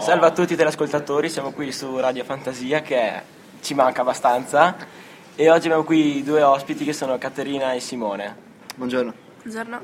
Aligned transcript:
Salve 0.00 0.26
a 0.26 0.30
tutti 0.32 0.54
i 0.54 0.56
telescoltatori, 0.56 1.28
siamo 1.28 1.52
qui 1.52 1.70
su 1.70 1.96
Radio 1.96 2.24
Fantasia 2.24 2.82
che 2.82 3.22
ci 3.60 3.74
manca 3.74 4.00
abbastanza 4.00 4.74
e 5.36 5.48
oggi 5.48 5.66
abbiamo 5.66 5.84
qui 5.84 6.24
due 6.24 6.42
ospiti 6.42 6.84
che 6.84 6.92
sono 6.92 7.16
Caterina 7.16 7.72
e 7.72 7.78
Simone 7.78 8.36
Buongiorno. 8.74 9.14
Buongiorno. 9.42 9.80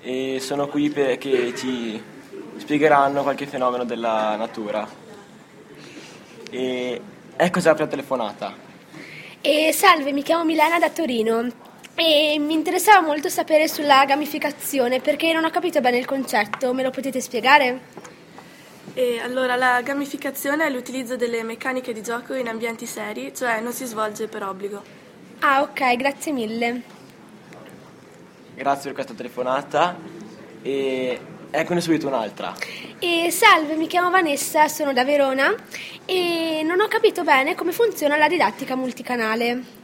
e 0.00 0.38
sono 0.40 0.66
qui 0.66 0.90
perché 0.90 1.54
ci 1.54 2.02
spiegheranno 2.56 3.22
qualche 3.22 3.46
fenomeno 3.46 3.84
della 3.84 4.34
natura. 4.34 4.88
E 6.50 7.00
ecco 7.36 7.60
già 7.60 7.68
la 7.68 7.74
prima 7.74 7.90
telefonata. 7.90 8.54
E 9.40 9.72
salve, 9.72 10.10
mi 10.12 10.24
chiamo 10.24 10.44
Milena 10.44 10.80
da 10.80 10.90
Torino 10.90 11.68
e 12.06 12.38
mi 12.38 12.54
interessava 12.54 13.06
molto 13.06 13.28
sapere 13.28 13.68
sulla 13.68 14.04
gamificazione 14.04 15.00
perché 15.00 15.32
non 15.32 15.44
ho 15.44 15.50
capito 15.50 15.80
bene 15.80 15.98
il 15.98 16.06
concetto, 16.06 16.72
me 16.72 16.82
lo 16.82 16.90
potete 16.90 17.20
spiegare? 17.20 17.80
E 18.94 19.20
allora 19.22 19.54
la 19.56 19.82
gamificazione 19.82 20.66
è 20.66 20.70
l'utilizzo 20.70 21.16
delle 21.16 21.42
meccaniche 21.42 21.92
di 21.92 22.02
gioco 22.02 22.34
in 22.34 22.48
ambienti 22.48 22.86
seri, 22.86 23.32
cioè 23.34 23.60
non 23.60 23.72
si 23.72 23.84
svolge 23.84 24.28
per 24.28 24.42
obbligo. 24.42 24.82
Ah, 25.40 25.62
ok, 25.62 25.96
grazie 25.96 26.32
mille. 26.32 26.82
Grazie 28.54 28.84
per 28.84 28.94
questa 28.94 29.14
telefonata 29.14 29.96
e 30.62 31.20
eccone 31.50 31.80
subito 31.80 32.06
un'altra. 32.06 32.54
E 32.98 33.30
salve, 33.30 33.76
mi 33.76 33.86
chiamo 33.86 34.10
Vanessa, 34.10 34.68
sono 34.68 34.92
da 34.92 35.04
Verona 35.04 35.54
e 36.04 36.62
non 36.64 36.80
ho 36.80 36.88
capito 36.88 37.24
bene 37.24 37.54
come 37.54 37.72
funziona 37.72 38.16
la 38.16 38.28
didattica 38.28 38.74
multicanale. 38.74 39.79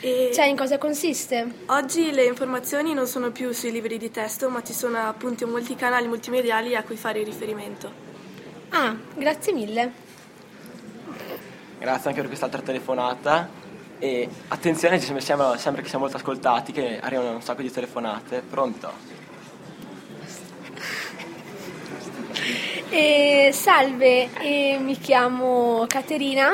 E 0.00 0.30
Cioè, 0.32 0.46
in 0.46 0.56
cosa 0.56 0.78
consiste? 0.78 1.62
oggi 1.66 2.12
le 2.12 2.24
informazioni 2.24 2.94
non 2.94 3.06
sono 3.06 3.32
più 3.32 3.52
sui 3.52 3.72
libri 3.72 3.98
di 3.98 4.10
testo, 4.10 4.48
ma 4.48 4.62
ci 4.62 4.72
sono 4.72 4.98
appunto 4.98 5.46
molti 5.48 5.74
canali 5.74 6.06
multimediali 6.06 6.76
a 6.76 6.84
cui 6.84 6.96
fare 6.96 7.22
riferimento. 7.24 7.90
Ah, 8.70 8.94
grazie 9.14 9.52
mille. 9.52 9.92
Grazie 11.78 12.08
anche 12.08 12.20
per 12.20 12.26
quest'altra 12.28 12.60
telefonata 12.60 13.48
e 13.98 14.28
attenzione, 14.48 15.00
ci 15.00 15.06
sembra, 15.06 15.52
che 15.52 15.88
siamo 15.88 16.04
molto 16.04 16.16
ascoltati, 16.16 16.70
che 16.70 17.00
arrivano 17.00 17.32
un 17.32 17.42
sacco 17.42 17.62
di 17.62 17.70
telefonate. 17.70 18.42
Pronto? 18.48 18.92
E 22.90 23.50
salve, 23.52 24.28
e 24.40 24.78
mi 24.80 24.96
chiamo 24.96 25.84
Caterina 25.88 26.52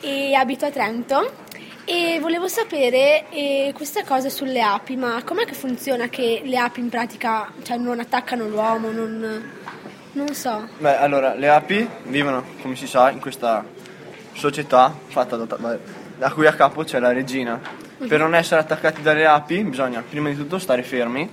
e 0.00 0.34
abito 0.34 0.64
a 0.64 0.70
Trento 0.70 1.48
e 1.90 2.20
volevo 2.20 2.46
sapere 2.46 3.28
eh, 3.30 3.72
questa 3.74 4.04
cosa 4.04 4.28
sulle 4.28 4.62
api, 4.62 4.94
ma 4.94 5.20
com'è 5.24 5.44
che 5.44 5.54
funziona 5.54 6.08
che 6.08 6.40
le 6.44 6.56
api 6.56 6.78
in 6.78 6.88
pratica 6.88 7.50
cioè, 7.64 7.78
non 7.78 7.98
attaccano 7.98 8.46
l'uomo, 8.46 8.92
non, 8.92 9.50
non 10.12 10.32
so. 10.32 10.68
Beh, 10.78 10.98
allora, 10.98 11.34
le 11.34 11.48
api 11.48 11.88
vivono, 12.04 12.44
come 12.62 12.76
si 12.76 12.86
sa, 12.86 13.10
in 13.10 13.18
questa 13.18 13.64
società 14.34 14.96
fatta 15.08 15.34
da, 15.34 15.56
da- 15.56 15.78
da 16.16 16.30
cui 16.30 16.46
a 16.46 16.54
capo 16.54 16.84
c'è 16.84 17.00
la 17.00 17.10
regina. 17.10 17.60
Per 17.98 18.20
non 18.20 18.36
essere 18.36 18.60
attaccati 18.60 19.02
dalle 19.02 19.26
api 19.26 19.64
bisogna 19.64 20.00
prima 20.08 20.28
di 20.28 20.36
tutto 20.36 20.60
stare 20.60 20.84
fermi, 20.84 21.28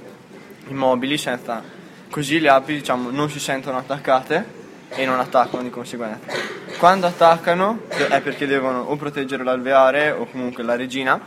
immobili, 0.70 1.20
senza... 1.20 1.76
Così 2.10 2.40
le 2.40 2.50
api, 2.50 2.74
diciamo, 2.74 3.12
non 3.12 3.30
si 3.30 3.40
sentono 3.40 3.78
attaccate 3.78 4.46
e 4.90 5.06
non 5.06 5.20
attaccano 5.20 5.62
di 5.62 5.70
conseguenza. 5.70 6.57
Quando 6.78 7.08
attaccano 7.08 7.82
è 7.88 8.22
perché 8.22 8.46
devono 8.46 8.82
o 8.82 8.96
proteggere 8.98 9.44
l'alveare 9.44 10.12
o 10.12 10.26
comunque 10.26 10.62
la 10.64 10.76
regina 10.76 11.20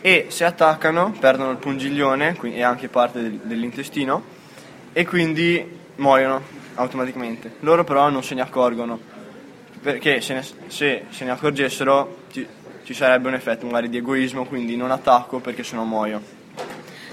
e 0.00 0.26
se 0.28 0.44
attaccano 0.44 1.12
perdono 1.18 1.50
il 1.50 1.58
pungiglione 1.58 2.36
e 2.40 2.62
anche 2.62 2.88
parte 2.88 3.20
del- 3.20 3.40
dell'intestino 3.42 4.22
e 4.92 5.04
quindi 5.06 5.78
muoiono 5.96 6.40
automaticamente. 6.76 7.56
Loro 7.60 7.84
però 7.84 8.08
non 8.08 8.22
se 8.22 8.34
ne 8.34 8.40
accorgono, 8.40 8.98
perché 9.82 10.22
se, 10.22 10.34
ne- 10.34 10.44
se 10.68 11.04
se 11.10 11.24
ne 11.24 11.30
accorgessero 11.32 12.20
ci, 12.30 12.46
ci 12.84 12.94
sarebbe 12.94 13.28
un 13.28 13.34
effetto 13.34 13.66
magari 13.66 13.90
di 13.90 13.98
egoismo, 13.98 14.46
quindi 14.46 14.74
non 14.76 14.90
attacco 14.90 15.40
perché 15.40 15.64
sennò 15.64 15.82
muoio. 15.84 16.36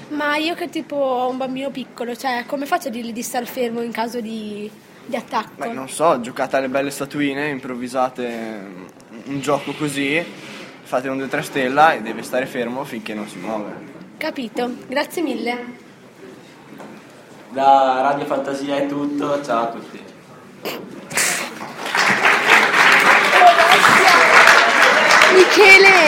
Ma 0.10 0.38
io 0.38 0.54
che 0.54 0.70
tipo 0.70 0.96
ho 0.96 1.28
un 1.30 1.38
bambino 1.38 1.72
piccolo, 1.72 2.16
cioè 2.16 2.44
come 2.46 2.66
faccio 2.66 2.88
a 2.88 2.92
dirgli 2.92 3.12
di 3.12 3.24
star 3.24 3.46
fermo 3.46 3.82
in 3.82 3.92
caso 3.92 4.22
di, 4.22 4.70
di 5.06 5.16
attacco? 5.16 5.54
Beh, 5.56 5.72
non 5.72 5.90
so, 5.90 6.20
giocate 6.22 6.58
alle 6.58 6.70
belle 6.70 6.90
statuine, 6.90 7.50
improvvisate 7.50 8.30
mm, 8.30 8.86
un 9.26 9.40
gioco 9.40 9.74
così, 9.74 10.24
fate 10.84 11.08
un 11.08 11.18
2-3 11.20 11.40
stella 11.42 11.94
e 11.94 12.02
deve 12.02 12.24
stare 12.24 12.46
fermo 12.46 12.84
finché 12.84 13.14
non 13.14 13.28
si 13.28 13.38
muove. 13.38 13.94
Capito, 14.18 14.72
grazie 14.88 15.22
mille. 15.22 15.84
Da 17.50 18.02
Radio 18.02 18.26
Fantasia 18.26 18.78
è 18.78 18.88
tutto, 18.88 19.42
ciao 19.44 19.64
a 19.64 19.68
tutti. 19.68 20.04
Michele 25.34 26.05